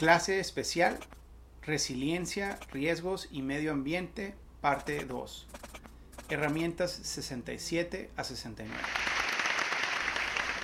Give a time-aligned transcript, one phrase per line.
[0.00, 0.98] Clase especial,
[1.60, 5.46] resiliencia, riesgos y medio ambiente, parte 2.
[6.30, 8.74] Herramientas 67 a 69.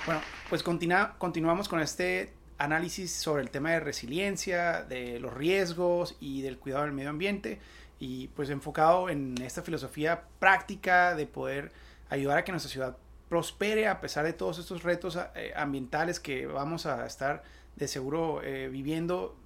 [0.07, 6.41] Bueno, pues continuamos con este análisis sobre el tema de resiliencia, de los riesgos y
[6.41, 7.59] del cuidado del medio ambiente
[7.99, 11.71] y pues enfocado en esta filosofía práctica de poder
[12.09, 12.97] ayudar a que nuestra ciudad
[13.29, 17.43] prospere a pesar de todos estos retos eh, ambientales que vamos a estar
[17.77, 19.37] de seguro eh, viviendo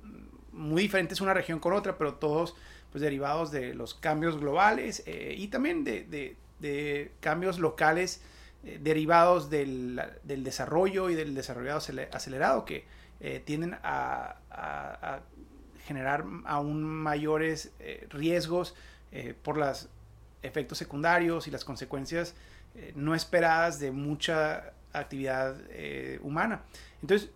[0.51, 2.55] muy diferentes una región con otra, pero todos
[2.91, 8.21] pues derivados de los cambios globales eh, y también de, de, cambios locales
[8.79, 12.85] derivados del, del, desarrollo y del desarrollo acelerado que
[13.45, 15.21] tienden a, a,
[15.85, 17.71] generar aún mayores
[18.09, 18.75] riesgos
[19.41, 19.89] por los
[20.43, 22.35] efectos secundarios y las consecuencias
[22.75, 26.63] eh, no esperadas de mucha actividad eh, humana.
[27.01, 27.29] Entonces,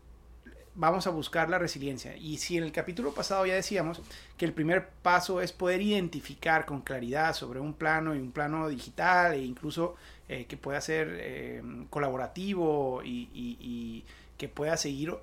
[0.76, 2.16] vamos a buscar la resiliencia.
[2.18, 4.02] Y si en el capítulo pasado ya decíamos
[4.38, 8.68] que el primer paso es poder identificar con claridad sobre un plano y un plano
[8.70, 9.96] digital e incluso
[10.28, 14.04] eh, que pueda ser colaborativo y,
[14.38, 15.14] que pueda seguir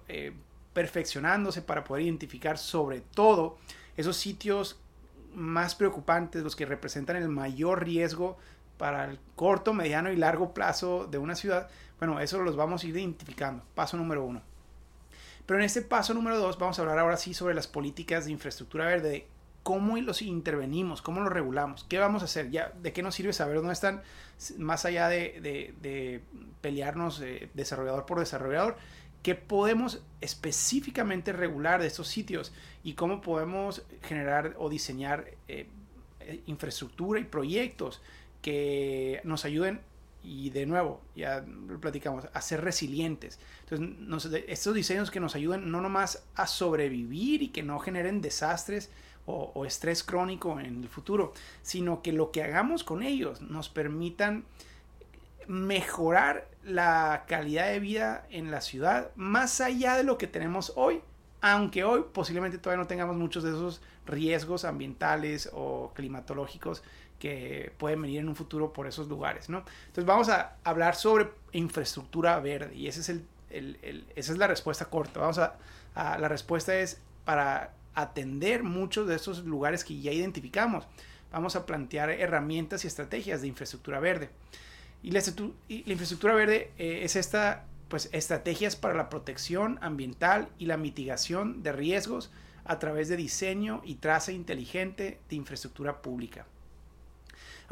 [0.72, 3.58] perfeccionándose para poder identificar sobre todo
[3.96, 4.78] esos sitios
[5.34, 8.38] más preocupantes, los que representan el mayor riesgo
[8.78, 11.68] para el corto, mediano y largo plazo de una ciudad,
[11.98, 13.62] bueno, eso los vamos a ir identificando.
[13.74, 14.42] Paso número uno.
[15.52, 18.32] Pero en este paso número dos vamos a hablar ahora sí sobre las políticas de
[18.32, 19.26] infraestructura verde,
[19.62, 23.56] cómo los intervenimos, cómo los regulamos, qué vamos a hacer, de qué nos sirve saber
[23.56, 24.00] dónde están,
[24.56, 26.22] más allá de,
[26.62, 28.78] pelearnos eh, desarrollador por desarrollador,
[29.22, 35.66] qué podemos específicamente regular de estos sitios y cómo podemos generar o diseñar eh,
[36.20, 38.00] eh, infraestructura y proyectos
[38.40, 39.82] que nos ayuden
[40.22, 43.38] y de nuevo, ya lo platicamos, a ser resilientes.
[43.68, 48.90] Entonces, estos diseños que nos ayuden no nomás a sobrevivir y que no generen desastres
[49.26, 54.44] o, estrés crónico en el futuro, sino que lo que hagamos con ellos nos permitan
[55.46, 61.00] mejorar la calidad de vida en la ciudad más allá de lo que tenemos hoy,
[61.40, 66.82] aunque hoy posiblemente todavía no tengamos muchos de esos riesgos ambientales o climatológicos
[67.22, 69.58] que pueden venir en un futuro por esos lugares, ¿no?
[69.58, 73.12] Entonces vamos a hablar sobre infraestructura verde y esa
[74.16, 75.54] es la respuesta corta.
[75.94, 80.84] La respuesta es para atender muchos de esos lugares que ya identificamos.
[81.30, 84.30] Vamos a plantear herramientas y estrategias de infraestructura verde.
[85.04, 85.20] Y la,
[85.68, 91.70] infraestructura verde eh, es esta, pues, estrategias para la protección ambiental y la mitigación de
[91.70, 92.32] riesgos
[92.64, 96.46] a través de diseño y traza inteligente de infraestructura pública.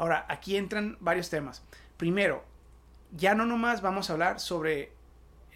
[0.01, 1.61] Ahora, aquí entran varios temas.
[1.95, 2.43] Primero,
[3.15, 4.93] ya no nomás vamos a hablar sobre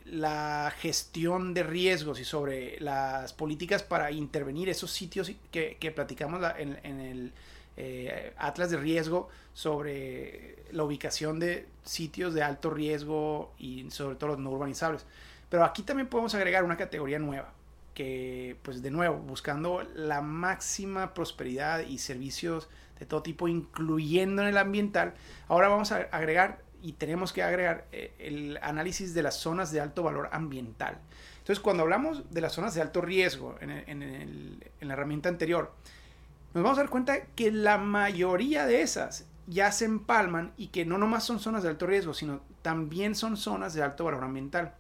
[0.06, 7.00] la gestión de riesgos y sobre las políticas para intervenir esos sitios que, platicamos en,
[7.00, 7.34] el
[7.76, 14.30] eh, Atlas de Riesgo sobre la ubicación de sitios de alto riesgo y sobre todo
[14.30, 15.08] los no urbanizables.
[15.50, 17.52] Pero aquí también podemos agregar una categoría nueva
[17.96, 22.70] que, pues de nuevo, buscando la máxima prosperidad y servicios
[23.00, 25.16] de todo tipo, incluyendo en el ambiental.
[25.48, 29.82] Ahora vamos a agregar y tenemos que agregar eh, el análisis de las zonas de
[29.82, 31.00] alto valor ambiental.
[31.40, 35.74] Entonces, cuando hablamos de las zonas de alto riesgo en, la herramienta anterior,
[36.54, 40.86] nos vamos a dar cuenta que la mayoría de esas ya se empalman y que
[40.86, 44.74] no nomás son zonas de alto riesgo, sino también son zonas de alto valor ambiental.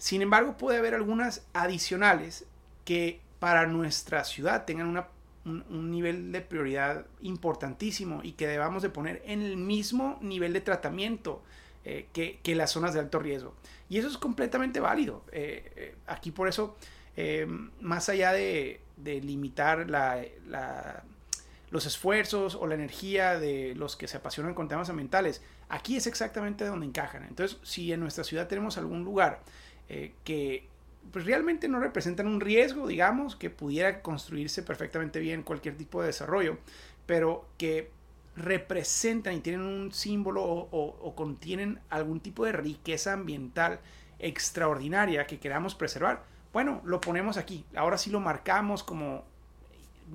[0.00, 2.46] Sin embargo, puede haber algunas adicionales
[2.86, 5.04] que para nuestra ciudad tengan
[5.44, 10.62] un, nivel de prioridad importantísimo y que debamos de poner en el mismo nivel de
[10.62, 11.42] tratamiento
[11.84, 13.54] eh, que, las zonas de alto riesgo.
[13.90, 15.22] Y eso es completamente válido.
[15.32, 16.78] Eh, eh, aquí por eso,
[17.80, 19.86] más allá de, limitar
[21.70, 26.06] los esfuerzos o la energía de los que se apasionan con temas ambientales, aquí es
[26.06, 27.24] exactamente donde encajan.
[27.24, 29.42] Entonces, si en nuestra ciudad tenemos algún lugar
[30.24, 30.68] que
[31.12, 36.08] pues realmente no representan un riesgo, digamos, que pudiera construirse perfectamente bien cualquier tipo de
[36.08, 36.58] desarrollo,
[37.06, 37.90] pero que
[38.36, 43.80] representan y tienen un símbolo o, contienen algún tipo de riqueza ambiental
[44.18, 47.64] extraordinaria que queramos preservar, bueno, lo ponemos aquí.
[47.74, 49.24] Ahora sí lo marcamos como,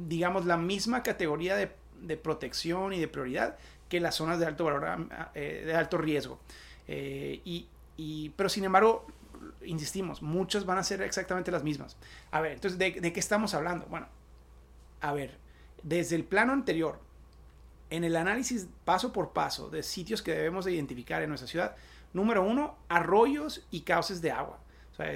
[0.08, 1.72] digamos, la misma categoría de,
[2.18, 3.58] protección y de prioridad
[3.90, 6.40] que las zonas de alto valor, eh, de alto riesgo.
[6.88, 7.42] Eh,
[7.98, 9.08] y, pero sin embargo,
[9.64, 11.98] insistimos, muchas van a ser exactamente las mismas.
[12.32, 13.86] A ver, entonces, ¿de, qué estamos hablando?
[13.88, 14.08] Bueno,
[15.02, 15.38] a ver,
[15.84, 17.00] desde el plano anterior,
[17.90, 21.76] en el análisis paso por paso de sitios que debemos de identificar en nuestra ciudad,
[22.14, 24.60] número uno, arroyos y cauces de agua.
[24.94, 25.12] O sea,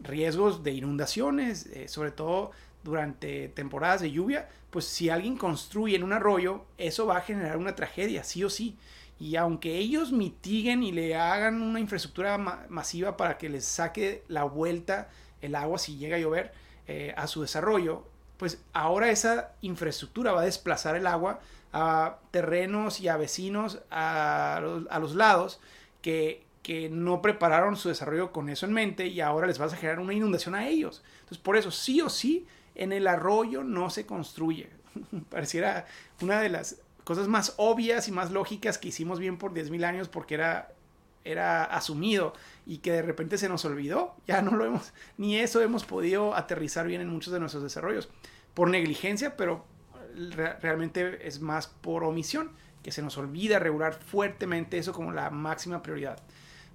[0.00, 6.04] riesgos de inundaciones, eh, sobre todo durante temporadas de lluvia, pues si alguien construye en
[6.04, 8.76] un arroyo, eso va a generar una tragedia, sí o sí.
[9.20, 12.38] Y aunque ellos mitiguen y le hagan una infraestructura
[12.68, 15.08] masiva para que les saque la vuelta
[15.40, 16.52] el agua si llega a llover
[16.86, 18.04] eh, a su desarrollo,
[18.36, 21.40] pues ahora esa infraestructura va a desplazar el agua
[21.72, 25.60] a terrenos y a vecinos a los, lados
[26.00, 29.76] que, que, no prepararon su desarrollo con eso en mente y ahora les vas a
[29.76, 31.02] generar una inundación a ellos.
[31.20, 34.70] Entonces, por eso, sí o sí, en el arroyo no se construye.
[35.30, 35.86] Pareciera
[36.22, 40.08] una de las cosas más obvias y más lógicas que hicimos bien por 10.000 años
[40.10, 40.74] porque era,
[41.24, 42.34] era asumido
[42.66, 44.14] y que de repente se nos olvidó.
[44.26, 48.10] Ya no lo hemos, ni eso hemos podido aterrizar bien en muchos de nuestros desarrollos.
[48.52, 49.64] Por negligencia, pero
[50.60, 52.50] realmente es más por omisión,
[52.82, 56.18] que se nos olvida regular fuertemente eso como la máxima prioridad.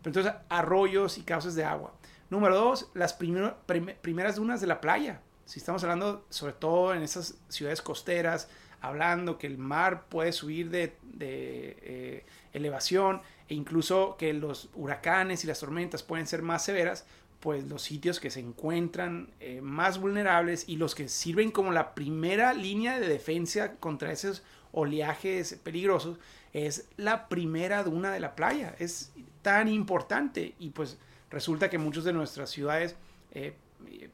[0.02, 1.94] Pero entonces, arroyos y cauces de agua.
[2.32, 5.22] Número dos, las primeras dunas de la playa.
[5.46, 8.50] Si estamos hablando, sobre todo en esas ciudades costeras,
[8.84, 15.48] hablando que el mar puede subir de, eh, elevación e incluso que los huracanes y
[15.48, 17.06] las tormentas pueden ser más severas,
[17.40, 21.96] pues los sitios que se encuentran eh, más vulnerables y los que sirven como la
[21.96, 24.44] primera línea de defensa contra esos
[24.74, 26.18] oleajes peligrosos
[26.52, 28.76] es la primera duna de la playa.
[28.80, 30.98] Es tan importante y pues
[31.32, 32.98] resulta que muchas de nuestras ciudades,
[33.32, 33.56] eh,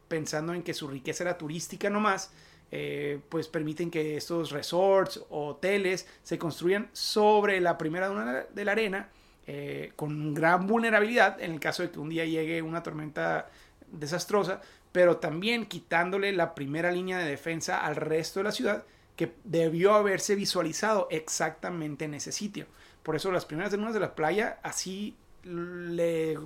[0.07, 2.31] pensando en que su riqueza era turística nomás,
[2.71, 8.66] eh, pues permiten que estos resorts o hoteles se construyan sobre la primera duna de
[8.66, 9.10] la arena
[9.48, 13.50] eh, con gran vulnerabilidad en el caso de que un día llegue una tormenta
[13.92, 14.62] desastrosa,
[14.92, 18.83] pero también quitándole la primera línea de defensa al resto de la ciudad
[19.16, 22.68] que debió haberse visualizado exactamente en ese sitio.
[23.01, 26.38] Por eso las primeras dunas de la playa así le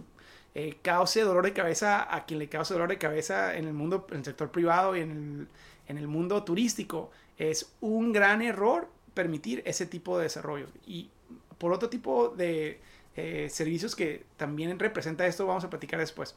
[0.55, 4.07] eh, cause dolor de cabeza a quien le cause dolor de cabeza en el mundo,
[4.11, 5.47] en el sector privado y en el,
[5.87, 7.11] en el mundo turístico.
[7.37, 10.67] Es un gran error permitir ese tipo de desarrollo.
[10.85, 11.09] Y
[11.57, 12.79] por otro tipo de,
[13.15, 16.35] eh, servicios que también representa esto, vamos a platicar después.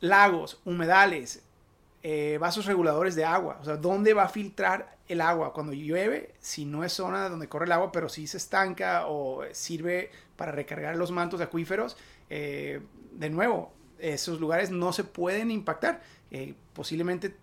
[0.00, 1.42] Lagos, humedales,
[2.02, 6.34] eh, vasos reguladores de agua, o sea, ¿dónde va a filtrar el agua cuando llueve?
[6.40, 10.50] Si no es zona donde corre el agua, pero si se estanca o sirve para
[10.50, 11.96] recargar los mantos acuíferos,
[12.28, 12.80] eh,
[13.12, 16.02] de nuevo, esos lugares no se pueden impactar.
[16.72, 17.36] posiblemente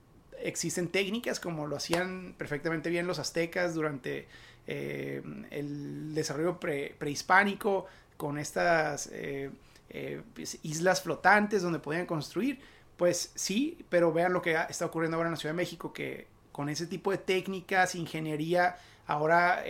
[0.44, 4.28] existen técnicas como lo hacían perfectamente bien los aztecas durante
[4.68, 7.88] eh, el desarrollo prehispánico
[8.18, 9.50] con estas eh,
[9.90, 10.22] eh,
[10.64, 12.60] islas flotantes donde podían construir.
[12.98, 16.28] Pues sí, pero vean lo que está ocurriendo ahora en la Ciudad de México, que
[16.52, 18.78] con ese tipo de técnicas, ingeniería,
[19.08, 19.64] ahora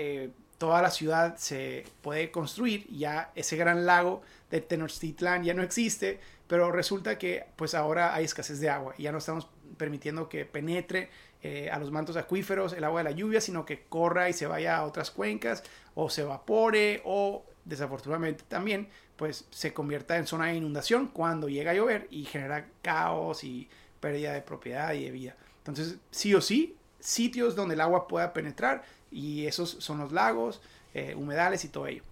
[0.57, 2.87] toda la ciudad se puede construir.
[2.91, 4.21] Ya ese gran lago
[4.51, 9.03] de Tenochtitlan ya no existe, pero resulta que pues ahora hay escasez de agua y
[9.03, 11.09] ya no estamos permitiendo que penetre
[11.41, 14.47] eh, a los mantos acuíferos el agua de la lluvia, sino que corra y se
[14.47, 15.63] vaya a otras cuencas
[15.95, 21.71] o se evapore o desafortunadamente también pues se convierta en zona de inundación cuando llega
[21.71, 23.69] a llover y genera caos y
[23.99, 25.35] pérdida de propiedad y de vida.
[25.57, 30.61] Entonces, sí o sí, sitios donde el agua pueda penetrar y esos son los lagos,
[30.93, 32.03] eh, humedales y todo ello.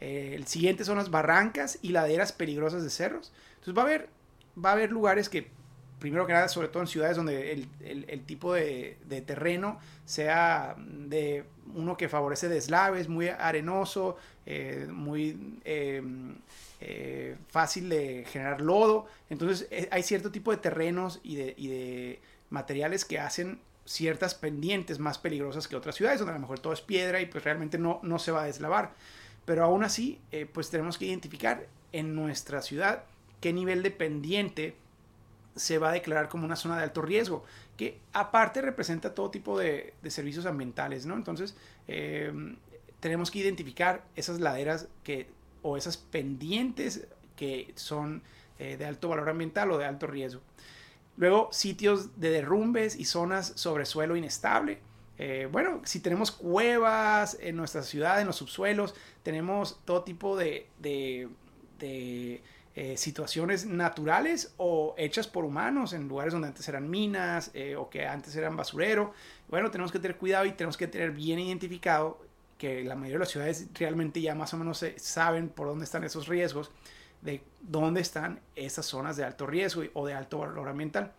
[0.00, 3.32] Eh, el siguiente son las barrancas y laderas peligrosas de cerros.
[3.54, 4.08] Entonces va a haber,
[4.62, 5.50] va a haber lugares que
[5.98, 8.96] primero que nada, sobre todo en ciudades donde el, tipo de,
[9.26, 16.02] terreno sea de uno que favorece deslaves, muy arenoso, eh, muy eh,
[16.80, 19.06] eh, fácil de generar lodo.
[19.30, 25.66] Entonces hay cierto tipo de terrenos y de, materiales que hacen ciertas pendientes más peligrosas
[25.66, 28.18] que otras ciudades, donde a lo mejor todo es piedra y pues realmente no, no
[28.18, 28.92] se va a deslavar.
[29.44, 30.20] Pero aún así,
[30.52, 33.04] pues tenemos que identificar en nuestra ciudad
[33.40, 34.74] qué nivel de pendiente
[35.56, 37.44] se va a declarar como una zona de alto riesgo,
[37.76, 41.16] que aparte representa todo tipo de, servicios ambientales, ¿no?
[41.16, 41.56] Entonces,
[41.88, 42.56] em,
[43.00, 45.28] tenemos que identificar esas laderas que,
[45.62, 48.22] o esas pendientes que son
[48.58, 50.40] eh, de alto valor ambiental o de alto riesgo.
[51.16, 54.78] Luego, sitios de derrumbes y zonas sobre suelo inestable.
[55.18, 60.66] Eh, bueno, si tenemos cuevas en nuestra ciudad, en los subsuelos, tenemos todo tipo de
[62.78, 67.88] eh, situaciones naturales o hechas por humanos en lugares donde antes eran minas eh, o
[67.88, 69.14] que antes eran basurero.
[69.48, 72.20] Bueno, tenemos que tener cuidado y tenemos que tener bien identificado
[72.58, 76.04] que la mayoría de las ciudades realmente ya más o menos saben por dónde están
[76.04, 76.70] esos riesgos,
[77.22, 81.14] de dónde están esas zonas de alto riesgo o de alto valor ambiental.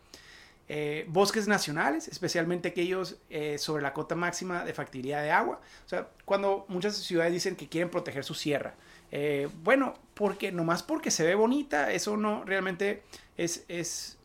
[0.69, 3.17] Eh, bosques nacionales, especialmente aquellos
[3.57, 5.59] sobre la cota máxima de factibilidad de agua.
[5.87, 8.75] O sea, cuando muchas ciudades dicen que quieren proteger su sierra,
[9.11, 13.03] Eh, bueno, porque nomás porque se ve bonita, eso no realmente
[13.37, 14.17] es, es,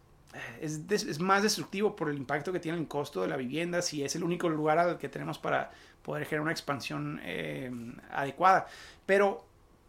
[0.60, 4.16] es, más destructivo por el impacto que tiene el costo de la vivienda, si es
[4.16, 5.70] el único lugar al que tenemos para
[6.02, 7.70] poder generar una expansión eh,
[8.10, 8.66] adecuada.
[9.06, 9.44] Pero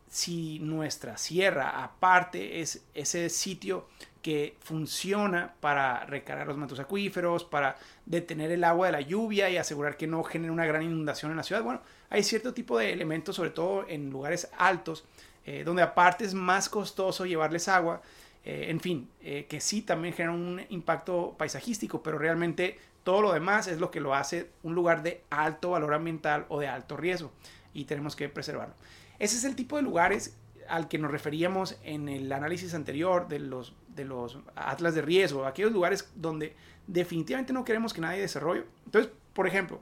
[0.10, 3.88] si nuestra sierra aparte es ese sitio
[4.24, 7.76] que funciona para recargar los mantos acuíferos, para
[8.06, 11.38] detener el agua de la lluvia y asegurar que no genere una gran inundación en
[11.38, 11.62] la ciudad.
[11.62, 15.04] Bueno, hay cierto tipo de elementos, sobre todo en lugares altos,
[15.46, 18.02] eh, donde aparte es más costoso llevarles agua.
[18.46, 23.34] Eh, en fin, eh, que sí también genera un impacto paisajístico, pero realmente todo lo
[23.34, 26.96] demás es lo que lo hace un lugar de alto valor ambiental o de alto
[26.96, 27.32] riesgo
[27.74, 28.76] y tenemos que preservarlo.
[29.20, 30.38] Ese es el tipo de lugares
[30.68, 35.46] al que nos referíamos en el análisis anterior de los, de los atlas de riesgo,
[35.46, 36.56] aquellos lugares donde
[36.88, 38.66] definitivamente no queremos que nadie desarrolle.
[38.86, 39.82] Entonces, por ejemplo,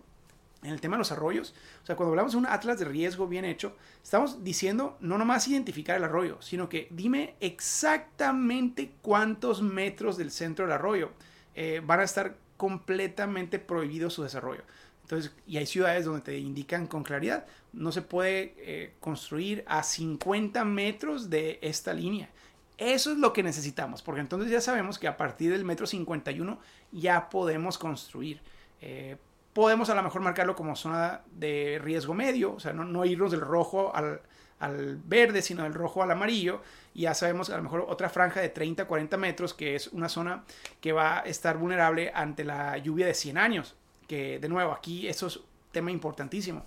[0.63, 3.27] en el tema de los arroyos, o sea, cuando hablamos de un atlas de riesgo
[3.27, 10.18] bien hecho, estamos diciendo no nomás identificar el arroyo, sino que dime exactamente cuántos metros
[10.18, 11.12] del centro del arroyo
[11.56, 14.63] eh, van a estar completamente prohibidos su desarrollo.
[15.01, 19.84] Entonces, y hay ciudades donde te indican con claridad, no se puede eh, construir a
[19.84, 22.30] 50 metros de esta línea.
[22.81, 26.59] Eso es lo que necesitamos, porque entonces ya sabemos que a partir del metro 51
[26.91, 28.41] ya podemos construir.
[28.81, 29.17] Eh,
[29.53, 33.41] podemos a lo mejor marcarlo como zona de riesgo medio, o sea, no, irnos del
[33.41, 34.21] rojo al,
[34.59, 36.61] al, verde, sino del rojo al amarillo.
[36.95, 40.09] Y ya sabemos a lo mejor otra franja de 30, 40 metros, que es una
[40.09, 40.43] zona
[40.79, 43.75] que va a estar vulnerable ante la lluvia de 100 años
[44.11, 45.39] que de nuevo aquí eso es
[45.71, 46.65] tema importantísimo.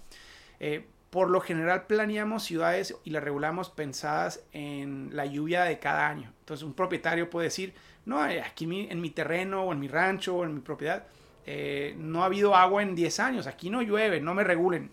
[0.58, 6.08] Eh, por lo general planeamos ciudades y las regulamos pensadas en la lluvia de cada
[6.08, 6.32] año.
[6.40, 7.72] Entonces un propietario puede decir,
[8.04, 11.06] no, eh, aquí en mi terreno o en mi rancho o en mi propiedad
[11.46, 14.90] eh, no ha habido agua en 10 años, aquí no llueve, no me regulen.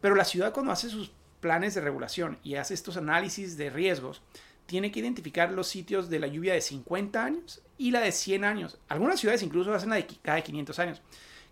[0.00, 4.22] Pero la ciudad cuando hace sus planes de regulación y hace estos análisis de riesgos,
[4.64, 8.44] tiene que identificar los sitios de la lluvia de 50 años y la de 100
[8.44, 8.78] años.
[8.88, 11.02] Algunas ciudades incluso hacen la de cada 500 años.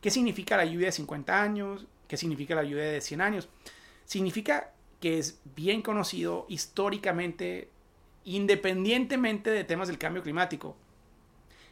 [0.00, 1.84] ¿Qué significa la lluvia de 50 años?
[2.08, 3.50] ¿Qué significa la lluvia de 100 años?
[4.10, 7.70] Significa que es bien conocido históricamente,
[8.24, 10.74] independientemente de temas del cambio climático,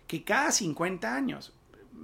[0.07, 1.53] que cada 50 años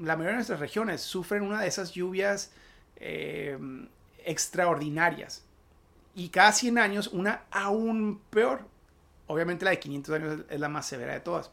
[0.01, 2.51] la mayoría de nuestras regiones sufren una de esas lluvias
[2.97, 3.57] eh,
[4.25, 5.45] extraordinarias.
[6.17, 8.67] Y cada 100 años una aún peor.
[9.29, 11.53] Obviamente la de 500 años es la más severa de todas.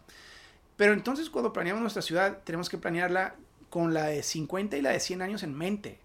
[0.76, 3.36] Pero entonces cuando planeamos nuestra ciudad tenemos que planearla
[3.70, 6.00] con la de 50 y la de 100 años en mente.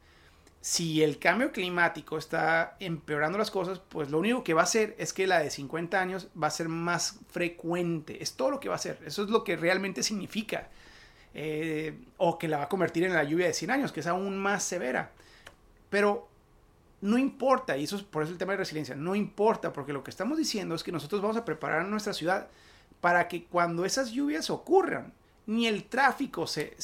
[0.61, 4.97] Si el cambio climático está empeorando las cosas, pues lo único que va a hacer
[4.99, 8.23] es que la de 50 años va a ser más frecuente.
[8.23, 9.01] Es todo lo que va a hacer.
[9.07, 10.69] Eso es lo que realmente significa.
[11.35, 14.07] Eh, o que la va a convertir en la lluvia de 100 años, que es
[14.07, 15.13] aún más severa.
[15.91, 16.29] Pero
[17.01, 20.03] no importa, y eso es por eso el tema de resiliencia, no importa, porque lo
[20.03, 22.49] que estamos diciendo es que nosotros vamos a preparar nuestra ciudad
[23.01, 25.13] para que cuando esas lluvias ocurran,
[25.47, 26.77] ni el tráfico se,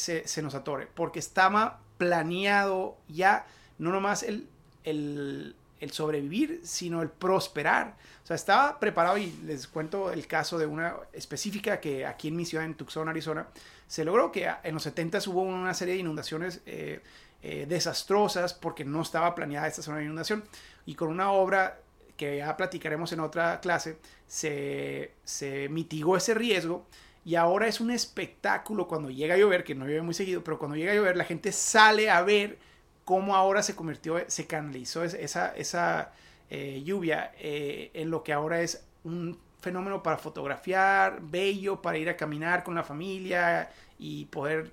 [0.43, 3.47] nos atore, porque estaba planeado ya
[3.83, 4.47] no nomás el,
[4.85, 5.55] el,
[5.91, 7.97] sobrevivir, sino el prosperar.
[8.23, 12.37] O sea, estaba preparado y les cuento el caso de una específica que aquí en
[12.37, 13.49] mi ciudad, en Tucson, Arizona,
[13.89, 17.01] se logró que en los 70 hubo una serie de inundaciones eh,
[17.43, 20.45] eh, desastrosas porque no estaba planeada esta zona de inundación
[20.87, 21.81] y con una obra
[22.17, 23.99] que ya platicaremos en otra clase,
[24.29, 26.87] se, se mitigó ese riesgo
[27.25, 30.59] y ahora es un espectáculo cuando llega a llover, que no llueve muy seguido, pero
[30.59, 32.59] cuando llega a llover la gente sale a ver
[33.05, 36.13] cómo ahora se convirtió, se canalizó esa, esa
[36.51, 42.09] eh, lluvia eh, en lo que ahora es un fenómeno para fotografiar, bello, para ir
[42.09, 44.73] a caminar con la familia y poder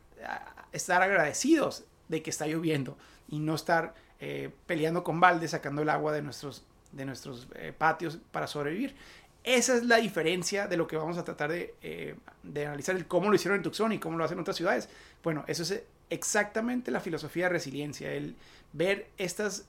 [0.72, 5.90] estar agradecidos de que está lloviendo y no estar eh, peleando con baldes sacando el
[5.90, 8.96] agua de nuestros, de nuestros patios para sobrevivir.
[9.44, 13.30] Esa es la diferencia de lo que vamos a tratar eh, de, analizar, el cómo
[13.30, 14.90] lo hicieron en Tucson y cómo lo hacen en otras ciudades.
[15.24, 18.36] Bueno, eso es exactamente la filosofía de resiliencia, el
[18.74, 19.64] ver estos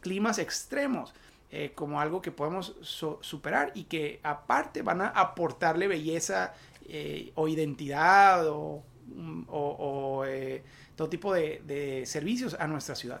[0.00, 1.14] climas extremos
[1.50, 6.54] eh, como algo que podemos superar y que aparte van a aportarle belleza
[6.88, 8.82] eh, o identidad o,
[10.96, 13.20] todo tipo de, de servicios a nuestra ciudad.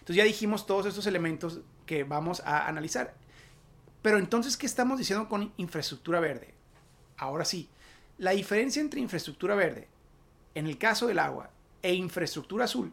[0.00, 3.14] Entonces ya dijimos todos estos elementos que vamos a analizar.
[4.08, 6.54] Pero entonces, ¿qué estamos diciendo con infraestructura verde?
[7.18, 7.68] Ahora sí,
[8.16, 9.86] la diferencia entre infraestructura verde,
[10.54, 11.50] en el caso del agua,
[11.82, 12.90] e infraestructura azul,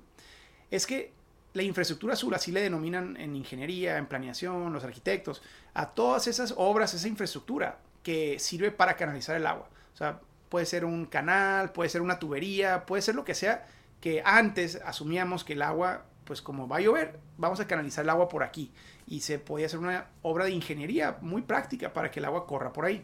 [0.70, 1.14] es que
[1.54, 5.42] la infraestructura azul, así le denominan en ingeniería, en planeación, los arquitectos,
[5.74, 9.70] a todas esas obras, esa infraestructura que sirve para canalizar el agua.
[9.94, 10.20] O sea,
[10.50, 13.66] puede ser un canal, puede ser una tubería, puede ser lo que sea,
[14.02, 18.10] que antes asumíamos que el agua pues como va a llover, vamos a canalizar el
[18.10, 18.72] agua por aquí.
[19.08, 22.74] Y se podía hacer una obra de ingeniería muy práctica para que el agua corra
[22.74, 23.04] por ahí.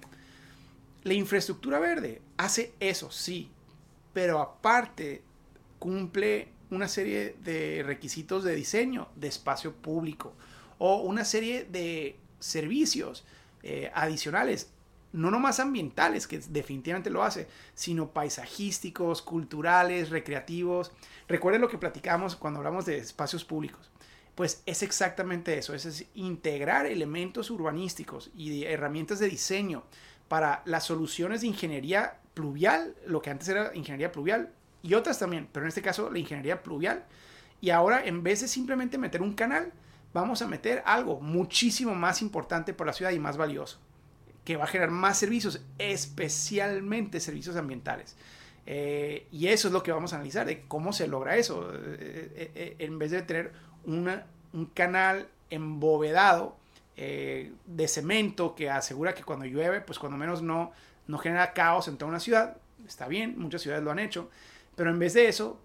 [1.04, 3.50] La infraestructura verde hace eso, sí,
[4.14, 5.24] pero aparte
[5.80, 10.34] cumple una serie de requisitos de diseño de espacio público
[10.78, 13.26] o una serie de servicios
[13.64, 14.72] eh, adicionales,
[15.14, 20.92] no nomás ambientales, que definitivamente lo hace, sino paisajísticos, culturales, recreativos.
[21.28, 23.92] Recuerden lo que platicamos cuando hablamos de espacios públicos.
[24.36, 29.84] Pues es exactamente eso, es integrar elementos urbanísticos y herramientas de diseño
[30.28, 35.50] para las soluciones de ingeniería pluvial, lo que antes era ingeniería pluvial, y otras también,
[35.52, 37.06] pero en este caso la ingeniería pluvial.
[37.60, 39.74] Y ahora en vez de simplemente meter un canal,
[40.14, 43.80] vamos a meter algo muchísimo más importante por la ciudad y más valioso,
[44.44, 48.16] que va a generar más servicios, especialmente servicios ambientales.
[48.66, 51.72] Eh, y eso es lo que vamos a analizar, de cómo se logra eso.
[51.74, 53.52] Eh, eh, en vez de tener
[53.86, 56.58] un canal embovedado
[56.96, 60.72] de cemento que asegura que cuando llueve, pues cuando menos no,
[61.08, 62.58] no genera caos en toda una ciudad,
[62.88, 64.30] está bien, muchas ciudades lo han hecho,
[64.76, 65.60] pero en vez de eso,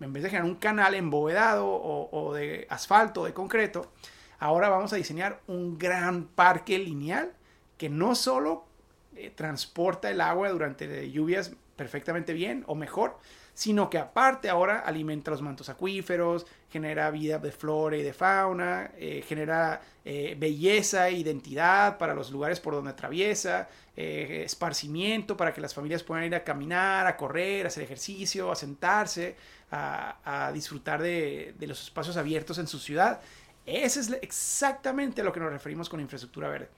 [0.00, 3.92] en vez de generar un canal embovedado o, de asfalto, de concreto,
[4.38, 7.32] ahora vamos a diseñar un gran parque lineal
[7.78, 8.68] que no solo
[9.16, 13.18] eh, transporta el agua durante lluvias perfectamente bien o mejor,
[13.54, 18.92] sino que aparte ahora alimenta los mantos acuíferos, genera vida de flora y de fauna,
[18.96, 25.60] eh, genera eh, belleza e identidad para los lugares por donde atraviesa, esparcimiento para que
[25.60, 29.34] las familias puedan ir a caminar, a correr, a hacer ejercicio, a sentarse,
[29.72, 33.20] a, disfrutar de, de, los espacios abiertos en su ciudad.
[33.66, 36.68] Ese es exactamente a lo que nos referimos con infraestructura verde.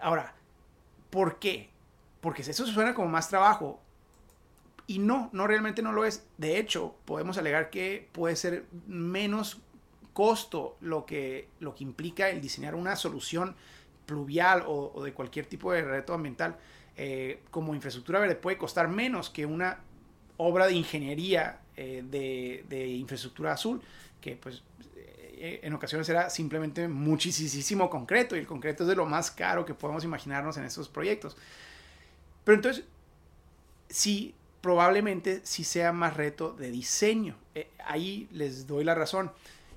[0.00, 0.34] Ahora,
[1.10, 1.70] ¿por qué?
[2.20, 3.80] Porque eso suena como más trabajo,
[4.90, 6.26] y no, no realmente no lo es.
[6.36, 9.60] De hecho, podemos alegar que puede ser menos
[10.12, 13.54] costo lo que, lo que implica el diseñar una solución
[14.04, 16.56] pluvial o, de cualquier tipo de reto ambiental
[16.96, 19.78] eh, como infraestructura verde puede costar menos que una
[20.36, 23.80] obra de ingeniería eh, de, de, infraestructura azul
[24.20, 24.64] que pues
[25.40, 29.64] eh, en ocasiones era simplemente muchísimo concreto y el concreto es de lo más caro
[29.64, 31.36] que podemos imaginarnos en estos proyectos.
[32.44, 32.84] Pero entonces,
[33.88, 37.36] si probablemente sí sea más reto de diseño.
[37.54, 39.32] Eh, ahí les doy la razón.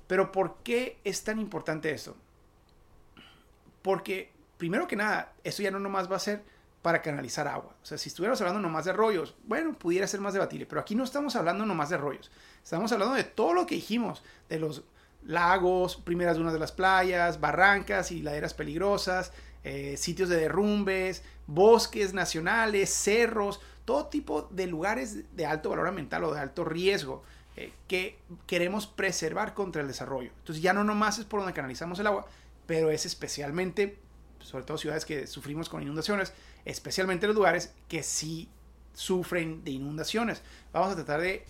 [0.06, 2.16] Pero ¿por qué es tan importante esto?
[3.82, 6.42] Porque, primero que nada, esto ya no nomás va a ser
[6.82, 7.74] para canalizar agua.
[7.82, 10.94] O sea, si estuviéramos hablando nomás de rollos, bueno, pudiera ser más debatible, pero aquí
[10.94, 12.30] no estamos hablando nomás de rollos.
[12.62, 14.84] Estamos hablando de todo lo que dijimos, de los
[15.26, 19.32] lagos, primeras dunas de las playas, barrancas y laderas peligrosas,
[19.64, 26.24] eh, sitios de derrumbes, bosques nacionales, cerros, todo tipo de lugares de alto valor ambiental
[26.24, 27.22] o de alto riesgo
[27.56, 30.30] eh, que queremos preservar contra el desarrollo.
[30.38, 32.26] Entonces ya no nomás es por donde canalizamos el agua,
[32.66, 33.98] pero es especialmente,
[34.40, 36.32] sobre todo ciudades que sufrimos con inundaciones,
[36.64, 38.48] especialmente los lugares que sí
[38.92, 40.42] sufren de inundaciones.
[40.72, 41.44] Vamos a tratar de,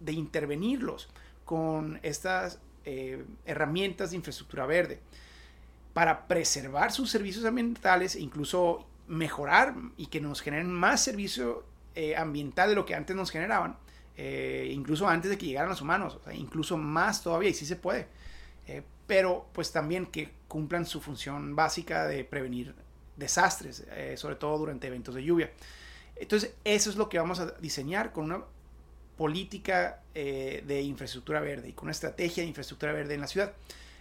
[0.00, 1.08] de intervenirlos
[1.44, 2.58] con estas
[2.92, 4.98] eh, herramientas de infraestructura verde
[5.92, 11.62] para preservar sus servicios ambientales e incluso mejorar y que nos generen más servicio
[11.94, 13.76] eh, ambiental de lo que antes nos generaban,
[14.16, 18.08] eh, incluso antes de que llegaran los humanos, incluso más todavía, y sí se puede.
[19.06, 22.74] Pero pues también que cumplan su función básica de prevenir
[23.16, 25.52] desastres, sobre todo durante eventos de lluvia.
[26.16, 28.42] Entonces, eso es lo que vamos a diseñar con una
[29.20, 33.52] política de infraestructura verde y con una estrategia de infraestructura verde en la ciudad.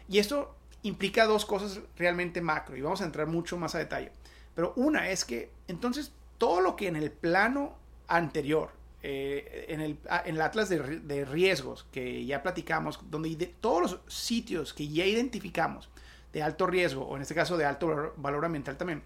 [0.08, 4.14] Y esto implica dos cosas realmente macro y vamos a entrar mucho más a detalle.
[4.56, 7.76] Pero una es que entonces todo lo que en el plano
[8.08, 8.72] anterior,
[9.04, 14.00] eh, en, el, en, el, atlas de, riesgos que ya platicamos, donde de todos los
[14.14, 15.90] sitios que ya identificamos
[16.34, 19.04] de alto riesgo, o en este caso de alto valor, ambiental también,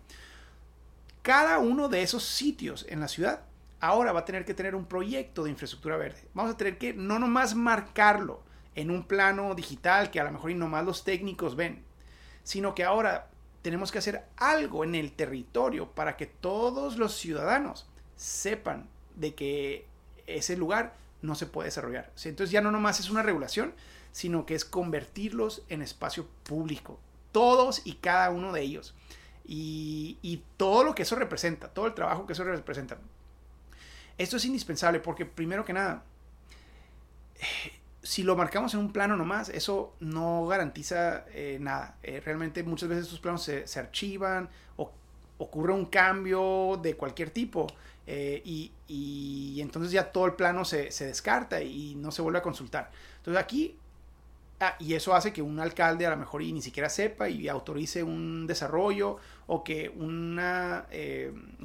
[1.22, 3.42] cada uno de esos sitios en la ciudad
[3.84, 6.30] ahora va a tener que tener un proyecto de infraestructura verde.
[6.34, 8.42] Vamos a tener que no nomás marcarlo
[8.76, 11.84] en un plano digital que a lo mejor y nomás los técnicos ven,
[12.44, 13.28] sino que ahora
[13.62, 19.86] tenemos que hacer algo en el territorio para que todos los ciudadanos sepan de que
[20.28, 22.10] ese lugar no se puede desarrollar.
[22.24, 23.74] Entonces ya no nomás es una regulación,
[24.14, 27.02] sino que es convertirlos en espacio público,
[27.34, 28.96] todos y cada uno de ellos.
[29.44, 32.98] Y, y todo lo que eso representa, todo el trabajo que eso representa.
[34.18, 36.04] Esto es indispensable porque primero que nada,
[38.04, 41.98] si lo marcamos en un plano nomás, eso no garantiza eh, nada.
[42.04, 44.92] Eh, realmente muchas veces estos planos se, archivan o
[45.38, 47.68] ocurre un cambio de cualquier tipo
[48.06, 48.72] eh, y,
[49.60, 52.92] entonces ya todo el plano se, descarta y no se vuelve a consultar.
[53.18, 53.78] Entonces aquí
[54.66, 58.02] Ah, y eso hace que un alcalde a lo mejor ni siquiera sepa y autorice
[58.02, 60.40] un desarrollo o que un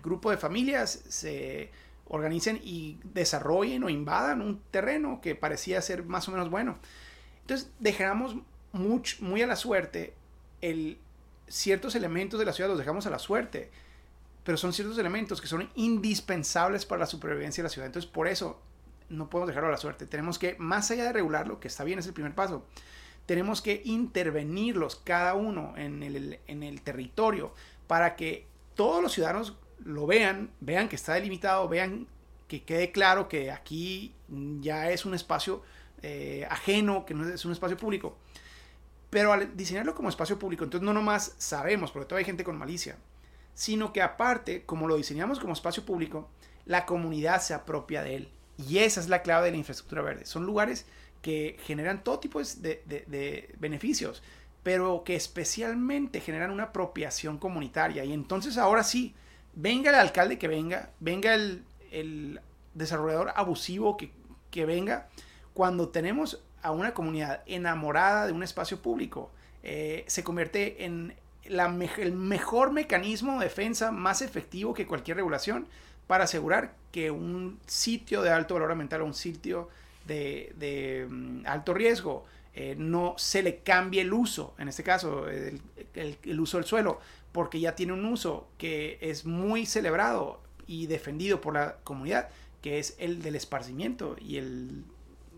[0.02, 1.70] grupo de familias se
[2.08, 6.78] organicen y desarrollen o invadan un terreno que parecía ser más o menos bueno.
[7.42, 8.36] Entonces dejamos
[8.72, 10.14] muy a la suerte
[10.60, 10.98] el,
[11.48, 13.70] ciertos elementos de la ciudad, los dejamos a la suerte,
[14.44, 17.86] pero son ciertos elementos que son indispensables para la supervivencia de la ciudad.
[17.86, 18.60] Entonces por eso
[19.08, 20.06] no podemos dejarlo a la suerte.
[20.06, 22.64] Tenemos que, más allá de regularlo, que está bien, es el primer paso,
[23.26, 27.52] tenemos que intervenirlos cada uno en el, en el territorio
[27.86, 32.06] para que todos los ciudadanos lo vean, vean que está delimitado, vean
[32.46, 34.14] que quede claro que aquí
[34.60, 35.62] ya es un espacio
[36.02, 38.16] eh, ajeno, que no es un espacio público.
[39.10, 42.58] Pero al diseñarlo como espacio público, entonces no nomás sabemos, porque todavía hay gente con
[42.58, 42.96] malicia,
[43.54, 46.28] sino que aparte, como lo diseñamos como espacio público,
[46.66, 48.28] la comunidad se apropia de él.
[48.58, 50.26] Y esa es la clave de la infraestructura verde.
[50.26, 50.84] Son lugares
[51.22, 54.22] que generan todo tipo de, beneficios,
[54.62, 58.04] pero que especialmente generan una apropiación comunitaria.
[58.04, 59.14] Y entonces ahora sí,
[59.58, 62.40] venga el alcalde que venga, venga el,
[62.74, 65.08] desarrollador abusivo que, venga,
[65.52, 69.32] cuando tenemos a una comunidad enamorada de un espacio público,
[69.64, 75.66] eh, se convierte en el mejor mecanismo de defensa más efectivo que cualquier regulación
[76.06, 79.68] para asegurar que un sitio de alto valor ambiental o un sitio
[80.06, 85.60] de, mm, alto riesgo eh, no se le cambie el uso, en este caso el,
[86.40, 87.00] uso del suelo,
[87.32, 92.28] porque ya tiene un uso que es muy celebrado y defendido por la comunidad,
[92.62, 94.84] que es el del esparcimiento y el,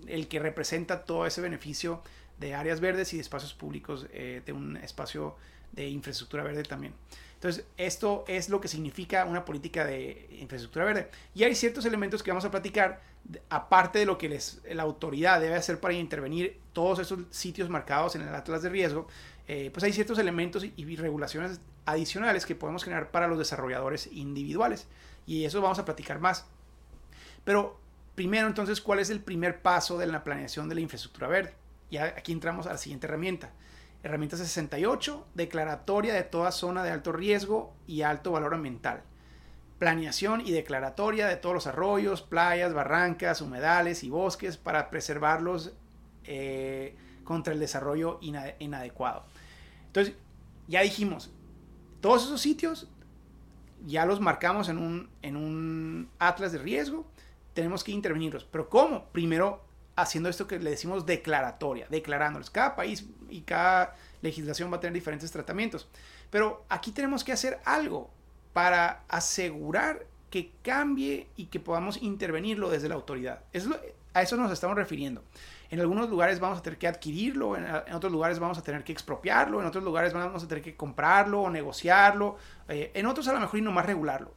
[0.06, 2.02] el que representa todo ese beneficio
[2.38, 5.36] de áreas verdes y de espacios públicos, eh, de un espacio
[5.72, 6.94] de infraestructura verde también.
[7.34, 11.10] Entonces, esto es lo que significa una política de infraestructura verde.
[11.34, 13.00] Y hay ciertos elementos que vamos a platicar,
[13.48, 18.14] aparte de lo que les, la autoridad debe hacer para intervenir todos esos sitios marcados
[18.14, 19.06] en el Atlas de Riesgo,
[19.48, 24.86] eh, pues hay ciertos elementos y, regulaciones adicionales que podemos generar para los desarrolladores individuales.
[25.26, 26.46] Y eso vamos a platicar más.
[27.44, 27.78] Pero
[28.14, 31.54] primero, entonces, ¿cuál es el primer paso de la planeación de la infraestructura verde?
[31.90, 33.50] Y aquí entramos a la siguiente herramienta
[34.02, 39.02] Herramienta 68, declaratoria de toda zona de alto riesgo y alto valor ambiental.
[39.78, 45.72] Planeación y declaratoria de todos los arroyos, playas, barrancas, humedales y bosques para preservarlos
[46.24, 49.24] eh, contra el desarrollo inadecuado.
[49.86, 50.14] Entonces,
[50.66, 51.30] ya dijimos,
[52.00, 52.88] todos esos sitios
[53.86, 57.06] ya los marcamos en un, en un atlas de riesgo,
[57.54, 58.44] tenemos que intervenirlos.
[58.44, 59.06] Pero ¿cómo?
[59.06, 59.62] Primero
[59.96, 62.50] haciendo esto que le decimos declaratoria, declarándoles.
[62.50, 65.88] Cada país y cada legislación va a tener diferentes tratamientos.
[66.30, 68.10] Pero aquí tenemos que hacer algo
[68.52, 73.42] para asegurar que cambie y que podamos intervenirlo desde la autoridad.
[74.14, 75.22] a eso nos estamos refiriendo.
[75.70, 78.90] En algunos lugares vamos a tener que adquirirlo, en, otros lugares vamos a tener que
[78.90, 82.36] expropiarlo, en otros lugares vamos a tener que comprarlo o negociarlo,
[82.68, 84.34] eh, en otros a lo mejor y nomás regularlo.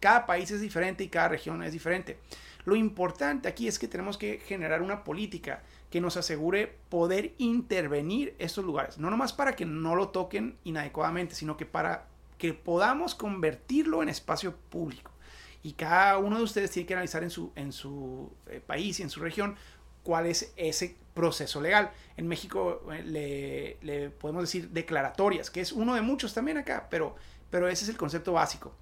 [0.00, 2.18] Cada país es diferente y cada región es diferente.
[2.64, 8.34] Lo importante aquí es que tenemos que generar una política que nos asegure poder intervenir
[8.40, 12.06] estos lugares, no nomás para que no lo toquen inadecuadamente, sino que para
[12.38, 15.12] que podamos convertirlo en espacio público.
[15.62, 19.04] Y cada uno de ustedes tiene que analizar en su, en su eh, país y
[19.04, 19.54] en su región
[20.02, 21.90] cuál es ese proceso legal.
[22.16, 26.86] En México eh, le, le, podemos decir declaratorias, que es uno de muchos también acá,
[26.90, 27.16] pero,
[27.50, 28.72] pero ese es el concepto básico.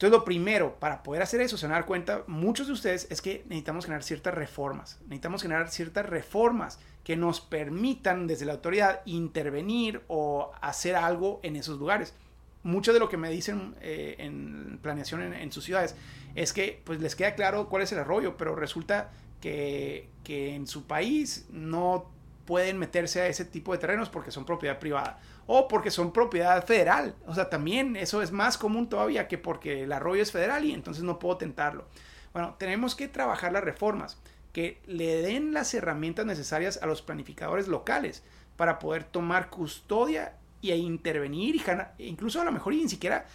[0.00, 3.06] Entonces, lo primero para poder hacer eso, se van a dar cuenta, muchos de ustedes,
[3.10, 4.98] es que necesitamos generar ciertas reformas.
[5.02, 11.54] Necesitamos generar ciertas reformas que nos permitan desde la autoridad intervenir o hacer algo en
[11.54, 12.14] esos lugares.
[12.62, 15.94] Mucho de lo que me dicen eh, en planeación en, sus ciudades
[16.34, 20.66] es que pues les queda claro cuál es el arroyo, pero resulta que, que en
[20.66, 22.10] su país no
[22.44, 26.64] pueden meterse a ese tipo de terrenos porque son propiedad privada o porque son propiedad
[26.66, 27.14] federal.
[27.26, 30.72] O sea, también eso es más común todavía que porque el arroyo es federal y
[30.72, 31.86] entonces no puedo tentarlo.
[32.32, 34.18] Bueno, tenemos que trabajar las reformas
[34.52, 38.22] que le den las herramientas necesarias a los planificadores locales
[38.56, 41.56] para poder tomar custodia y intervenir
[41.98, 43.26] y incluso a lo mejor y ni siquiera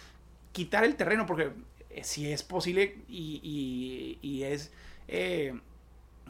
[0.52, 1.50] quitar el terreno porque
[1.90, 4.72] eh, si es posible y, es
[5.08, 5.58] eh,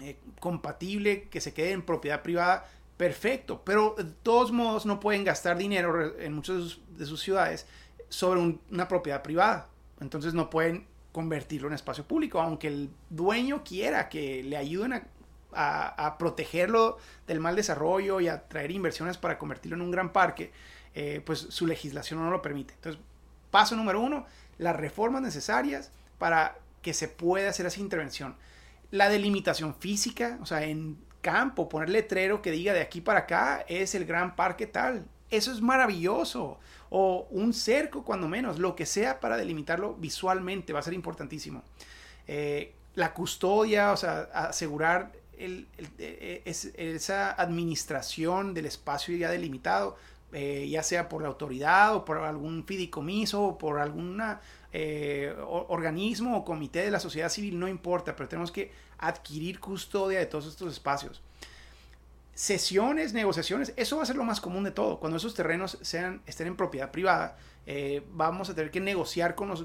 [0.01, 5.25] eh, compatible que se quede en propiedad privada, perfecto, pero de todos modos no pueden
[5.25, 7.67] gastar dinero en muchas de sus, ciudades
[8.09, 9.69] sobre una propiedad privada.
[10.01, 15.03] Entonces no pueden convertirlo en espacio público, aunque el dueño quiera que le ayuden
[15.55, 20.53] a, protegerlo del mal desarrollo y a traer inversiones para convertirlo en un gran parque,
[20.95, 22.75] eh, pues su legislación no lo permite.
[22.75, 23.01] Entonces,
[23.51, 24.27] paso número uno,
[24.59, 28.37] las reformas necesarias para que se pueda hacer esa intervención.
[28.91, 33.65] La delimitación física, o sea, en campo, poner letrero que diga de aquí para acá
[33.69, 35.07] es el gran parque tal.
[35.31, 36.61] Eso es maravilloso.
[36.89, 41.65] O un cerco, cuando menos, lo que sea para delimitarlo visualmente va a ser importantísimo.
[42.29, 45.67] Eh, la custodia, o sea, asegurar el,
[45.99, 49.97] e, esa administración del espacio ya delimitado,
[50.33, 54.21] eh, ya sea por la autoridad o por algún fideicomiso o por algún
[54.73, 60.19] eh, organismo o comité de la sociedad civil, no importa, pero tenemos que adquirir custodia
[60.19, 61.23] de todos estos espacios.
[62.35, 65.01] Sesiones, negociaciones, eso va a ser lo más común de todo.
[65.01, 69.49] Cuando esos terrenos sean, estén en propiedad privada, eh, vamos a tener que negociar con
[69.49, 69.65] los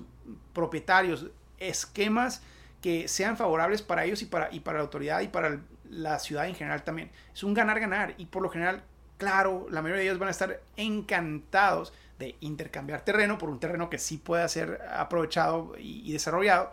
[0.54, 1.28] propietarios
[1.60, 2.42] esquemas
[2.82, 5.60] que sean favorables para ellos y para, y para la autoridad y para
[5.90, 7.12] la ciudad en general también.
[7.34, 8.84] Es un ganar-ganar y por lo general,
[9.18, 13.90] claro, la mayoría de ellos van a estar encantados de intercambiar terreno por un terreno
[13.90, 16.72] que sí pueda ser aprovechado y, desarrollado,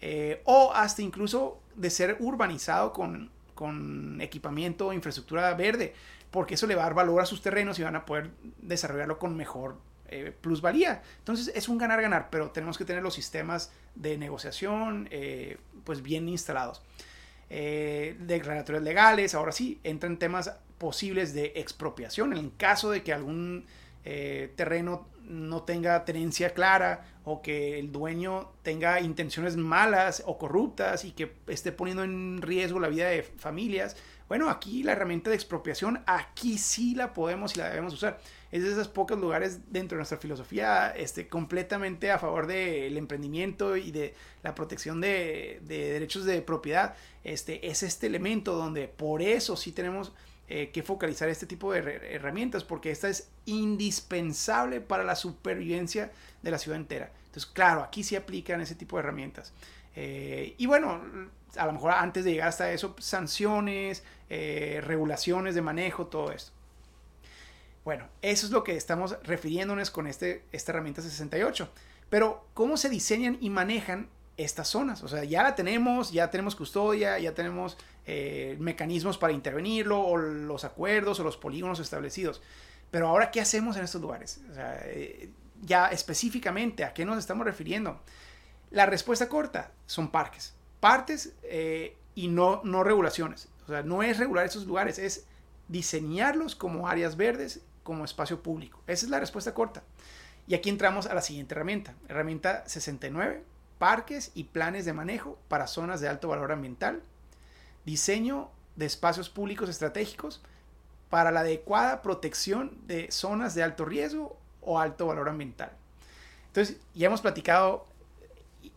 [0.00, 5.94] eh, o hasta incluso de ser urbanizado con, con equipamiento o infraestructura verde,
[6.30, 8.30] porque eso le va a dar valor a sus terrenos y van a poder
[8.62, 9.76] desarrollarlo con mejor
[10.12, 11.02] eh, plusvalía.
[11.18, 16.28] Entonces es un ganar-ganar, pero tenemos que tener los sistemas de negociación eh, pues bien
[16.28, 16.82] instalados.
[17.48, 23.66] Eh, declaratorios legales, ahora sí, entran temas posibles de expropiación en caso de que algún
[24.02, 31.12] terreno no tenga tenencia clara o que el dueño tenga intenciones malas o corruptas y
[31.12, 33.96] que esté poniendo en riesgo la vida de familias.
[34.28, 38.18] Bueno, aquí la herramienta de expropiación, aquí sí la podemos y la debemos usar
[38.52, 43.76] es de esos pocos lugares dentro de nuestra filosofía este, completamente a favor del emprendimiento
[43.76, 46.94] y de la protección de, derechos de propiedad.
[47.22, 50.12] Este, es este elemento donde por eso sí tenemos
[50.52, 51.78] eh, que focalizar este tipo de
[52.12, 56.10] herramientas porque esta es indispensable para la supervivencia
[56.42, 57.12] de la ciudad entera.
[57.26, 59.52] Entonces, claro, aquí sí aplican ese tipo de herramientas.
[59.94, 61.04] Eh, y bueno,
[61.56, 66.50] a lo mejor antes de llegar hasta eso, sanciones, eh, regulaciones de manejo, todo esto.
[67.84, 71.70] Bueno, eso es lo que estamos refiriéndonos con este, esta herramienta 68.
[72.08, 75.02] Pero, ¿cómo se diseñan y manejan estas zonas?
[75.02, 80.16] O sea, ya la tenemos, ya tenemos custodia, ya tenemos eh, mecanismos para intervenirlo, o
[80.16, 82.42] los acuerdos o los polígonos establecidos.
[82.90, 84.40] Pero ahora, ¿qué hacemos en estos lugares?
[84.50, 85.30] O sea, eh,
[85.62, 88.00] ya específicamente, ¿a qué nos estamos refiriendo?
[88.70, 90.54] La respuesta corta son parques.
[90.80, 93.48] Parques eh, y no, no regulaciones.
[93.64, 95.26] O sea, no es regular esos lugares, es
[95.68, 98.82] diseñarlos como áreas verdes como espacio público?
[98.86, 99.82] Esa es la respuesta corta.
[100.46, 101.94] Y aquí entramos a la siguiente herramienta.
[102.08, 103.44] Herramienta 69,
[103.80, 107.02] parques y planes de manejo para zonas de alto valor ambiental.
[107.86, 110.42] Diseño de espacios públicos estratégicos
[111.08, 115.72] para la adecuada protección de zonas de alto riesgo o alto valor ambiental.
[116.48, 117.86] Entonces, ya hemos platicado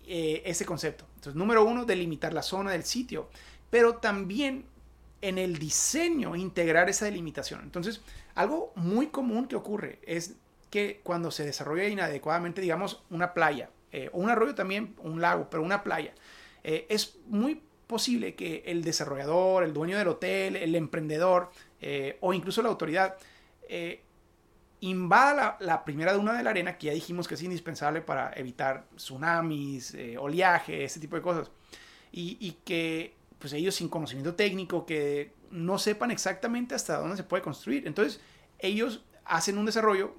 [0.08, 1.06] eh, ese concepto.
[1.16, 3.30] Entonces, número uno, delimitar la zona del sitio,
[3.70, 4.66] pero también
[5.20, 7.60] en el diseño integrar esa delimitación.
[7.60, 8.00] Entonces,
[8.36, 10.36] algo muy común que ocurre es
[10.70, 15.48] que cuando se desarrolla inadecuadamente, digamos, una playa, eh, o un arroyo también, un lago,
[15.52, 16.14] pero una playa,
[16.64, 22.34] eh, es muy posible que el desarrollador, el dueño del hotel, el emprendedor eh, o
[22.34, 23.16] incluso la autoridad
[24.82, 28.86] invada la, primera duna de la arena, que ya dijimos que es indispensable para evitar
[28.96, 31.50] tsunamis, oleaje, ese tipo de cosas,
[32.12, 37.24] y, y que pues ellos sin conocimiento técnico, que no sepan exactamente hasta dónde se
[37.24, 37.88] puede construir.
[37.88, 38.20] Entonces,
[38.60, 40.16] ellos hacen un desarrollo,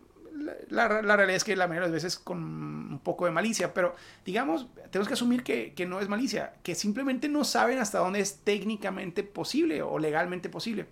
[0.68, 3.94] la, realidad es que la mayoría de las veces con un poco de malicia, pero
[4.24, 8.20] digamos, tenemos que asumir que, que, no es malicia, que simplemente no saben hasta dónde
[8.20, 10.86] es técnicamente posible o legalmente posible.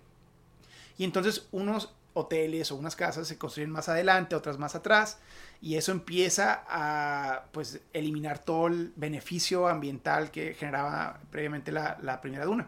[0.97, 5.19] Y entonces unos hoteles o unas casas se construyen más adelante, otras más atrás,
[5.61, 12.21] y eso empieza a pues, eliminar todo el beneficio ambiental que generaba previamente la, la
[12.21, 12.67] primera duna.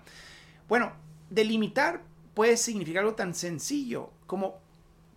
[0.68, 0.94] Bueno,
[1.30, 2.02] delimitar
[2.34, 4.60] puede significar algo tan sencillo como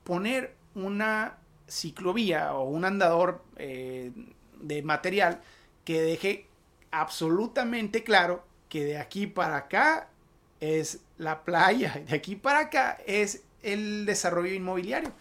[0.05, 4.13] poner una ciclovía o un andador eh,
[4.61, 5.41] de material
[5.85, 6.47] que deje
[6.91, 10.09] absolutamente claro que de aquí para acá
[10.61, 15.13] es la playa, de aquí para acá es el desarrollo inmobiliario.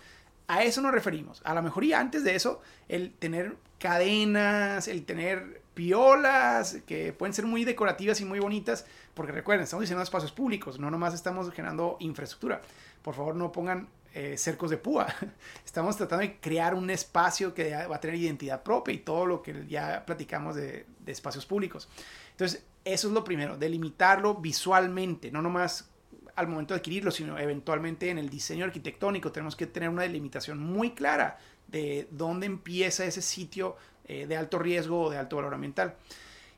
[0.47, 1.41] A eso nos referimos.
[1.43, 7.33] A lo mejor y antes de eso, el tener cadenas, el tener piolas, que pueden
[7.33, 11.51] ser muy decorativas y muy bonitas, porque recuerden, estamos diseñando espacios públicos, no nomás estamos
[11.51, 12.61] generando infraestructura.
[13.03, 13.87] Por favor, no pongan
[14.19, 15.05] eh, cercos de púa.
[15.63, 19.43] Estamos tratando de crear un espacio que va a tener identidad propia y todo lo
[19.43, 21.87] que ya platicamos de, espacios públicos.
[22.31, 25.91] Entonces, eso es lo primero, delimitarlo visualmente, no nomás
[26.35, 30.57] al momento de adquirirlo, sino eventualmente en el diseño arquitectónico tenemos que tener una delimitación
[30.57, 33.75] muy clara de dónde empieza ese sitio
[34.05, 35.93] eh, de alto riesgo o de alto valor ambiental.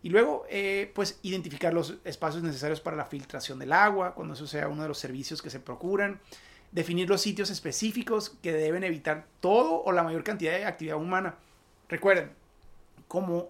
[0.01, 4.47] Y luego, eh, pues, identificar los espacios necesarios para la filtración del agua, cuando eso
[4.47, 6.21] sea uno de los servicios que se procuran.
[6.71, 11.35] Definir los sitios específicos que deben evitar todo o la mayor cantidad de actividad humana.
[11.87, 12.31] Recuerden,
[13.07, 13.49] como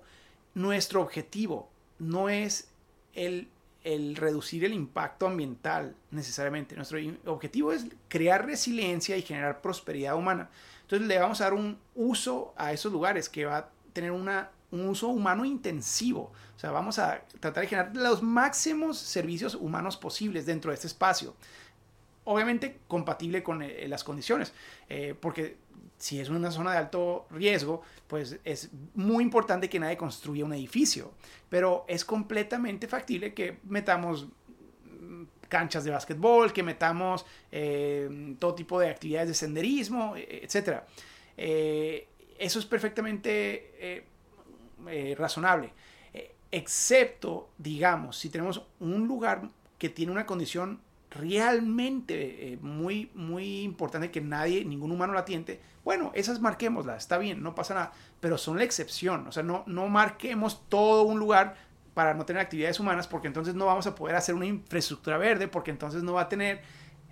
[0.54, 2.70] nuestro objetivo no es
[3.14, 3.50] el,
[3.84, 6.76] el reducir el impacto ambiental necesariamente.
[6.76, 10.50] Nuestro objetivo es crear resiliencia y generar prosperidad humana.
[10.84, 14.50] Entonces le vamos a dar un uso a esos lugares que va a tener una
[14.72, 16.32] un uso humano intensivo.
[16.56, 20.88] O sea, vamos a tratar de generar los máximos servicios humanos posibles dentro de este
[20.88, 21.36] espacio.
[22.32, 24.54] Obviamente compatible con eh, las condiciones,
[24.88, 25.58] eh, porque
[25.98, 30.54] si es una zona de alto riesgo, pues es muy importante que nadie construya un
[30.54, 31.12] edificio,
[31.50, 38.80] pero es completamente factible que metamos mm, canchas de básquetbol, que metamos eh, todo tipo
[38.80, 40.84] de actividades de senderismo, etc.
[41.36, 44.06] eso es perfectamente
[45.18, 45.74] razonable.
[46.52, 54.12] Excepto, digamos, si tenemos un lugar que tiene una condición realmente eh, muy, muy importante
[54.12, 58.38] que nadie, ningún humano la tiente, bueno, esas marquémoslas, está bien, no pasa nada, pero
[58.38, 61.56] son la excepción, o sea, no, no marquemos todo un lugar
[61.93, 65.48] para no tener actividades humanas, porque entonces no vamos a poder hacer una infraestructura verde,
[65.48, 66.62] porque entonces no va a tener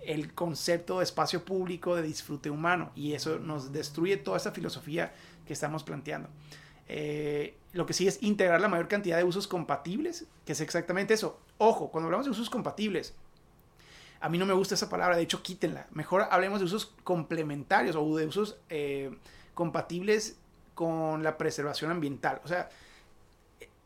[0.06, 5.12] el concepto de espacio público de disfrute humano, y eso nos destruye toda esa filosofía
[5.44, 6.28] que estamos planteando.
[6.86, 11.14] Eh, lo que sí es integrar la mayor cantidad de usos compatibles, que es exactamente
[11.14, 11.38] eso.
[11.58, 13.14] Ojo, cuando hablamos de usos compatibles,
[14.20, 15.86] a mí no me gusta esa palabra, de hecho quítenla.
[15.92, 19.16] Mejor hablemos de usos complementarios o de usos eh,
[19.54, 20.36] compatibles
[20.74, 22.40] con la preservación ambiental.
[22.44, 22.68] O sea,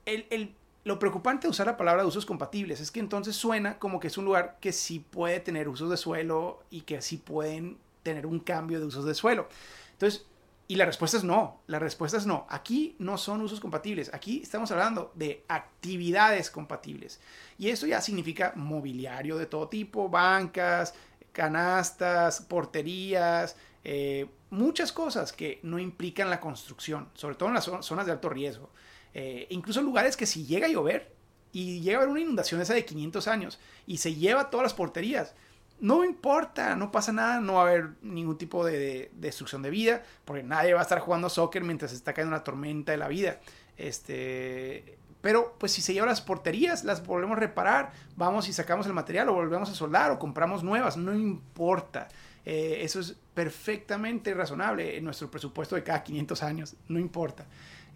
[0.07, 4.01] el, lo preocupante de usar la palabra de usos compatibles es que entonces suena como
[4.01, 7.79] que es un lugar que sí puede tener usos de suelo y que sí pueden
[8.03, 9.49] tener un cambio de usos de suelo.
[9.92, 10.27] Entonces,
[10.73, 12.47] y la respuesta es no, la respuesta es no.
[12.49, 17.21] Aquí no son usos compatibles, aquí estamos hablando de actividades compatibles.
[17.59, 20.95] Y eso ya significa mobiliario de todo tipo, bancas,
[21.31, 23.55] canastas, porterías,
[23.85, 28.31] eh, muchas cosas que no implican la construcción, sobre todo en las zonas de alto
[28.31, 28.71] riesgo.
[29.13, 31.13] Eh, incluso lugares que si llega a llover
[31.53, 34.73] y llega a haber una inundación esa de 500 años y se lleva todas las
[34.73, 35.35] porterías,
[35.83, 40.05] no importa, no pasa nada, no va a haber ningún tipo de, destrucción de vida,
[40.25, 43.40] porque nadie va a estar jugando soccer mientras está cayendo una tormenta de la vida.
[43.77, 48.87] Este, pero pues si se llevan las porterías, las volvemos a reparar, vamos y sacamos
[48.87, 52.07] el material o volvemos a soldar o compramos nuevas, no importa.
[52.47, 57.45] Eh, eso es perfectamente razonable en nuestro presupuesto de cada 500 años, no importa.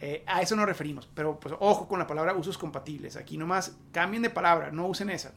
[0.01, 3.17] Eh, a eso nos referimos, pero pues ojo con la palabra usos compatibles.
[3.17, 5.33] Aquí nomás cambien de palabra, no usen esa.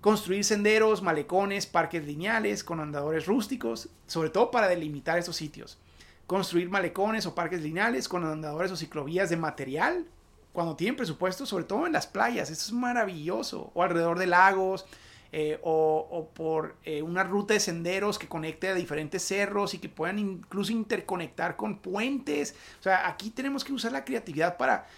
[0.00, 5.78] Construir senderos, malecones, parques lineales con andadores rústicos, sobre todo para delimitar esos sitios.
[6.26, 10.06] Construir malecones o parques lineales con andadores o ciclovías de material
[10.52, 12.50] cuando tienen presupuesto, sobre todo en las playas.
[12.50, 13.70] Eso es maravilloso.
[13.74, 14.86] O alrededor de lagos,
[15.32, 19.88] eh, o, por eh, una ruta de senderos que conecte a diferentes cerros y que
[19.88, 22.56] puedan incluso interconectar con puentes.
[22.80, 24.88] O sea, aquí tenemos que usar la creatividad para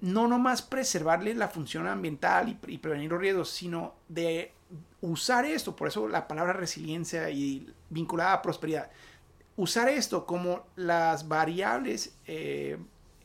[0.00, 4.52] no nomás preservarle la función ambiental y, prevenir los riesgos, sino de
[5.00, 8.90] usar esto, por eso la palabra resiliencia y vinculada a prosperidad,
[9.56, 12.78] usar esto como las variables eh,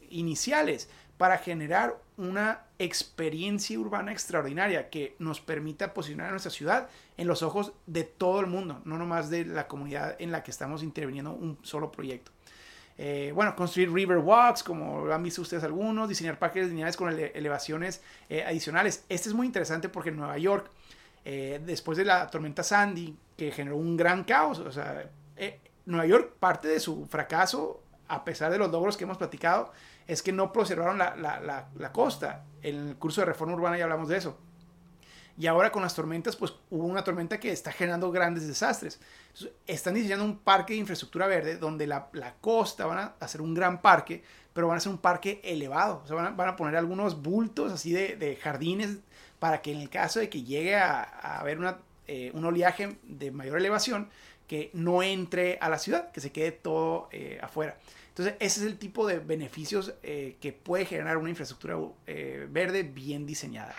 [0.10, 7.28] iniciales para generar una experiencia urbana extraordinaria que nos permita posicionar a nuestra ciudad en
[7.28, 10.84] los ojos de todo el mundo, no nomás de la comunidad en la que estamos
[10.84, 12.33] interviniendo un solo proyecto.
[12.98, 18.02] Eh, bueno, construir river walks, como han visto ustedes algunos, diseñar parques lineales con elevaciones
[18.30, 19.06] eh, adicionales.
[19.10, 20.70] Este es muy interesante porque en Nueva York,
[21.26, 25.10] eh, después de la tormenta Sandy, que generó un gran caos, o sea,
[25.86, 29.72] Nueva York, parte de su fracaso, a pesar de los logros que hemos platicado,
[30.08, 31.16] es que no preservaron la,
[31.76, 32.44] la costa.
[32.62, 34.38] En el curso de reforma urbana ya hablamos de eso.
[35.38, 39.00] Y ahora con las tormentas, pues hubo una tormenta que está generando grandes desastres.
[39.66, 43.82] están diseñando un parque de infraestructura verde donde la, costa van a hacer un gran
[43.82, 46.02] parque, pero van a hacer un parque elevado.
[46.04, 48.98] O sea, van a, poner algunos bultos así de, jardines
[49.40, 51.02] para que en el caso de que llegue a,
[51.40, 54.10] haber una, eh, un oleaje de mayor elevación,
[54.48, 57.78] que no entre a la ciudad, que se quede todo eh, afuera.
[58.10, 63.26] Entonces, ese es el tipo de beneficios eh, que puede generar una infraestructura verde bien
[63.26, 63.74] diseñada.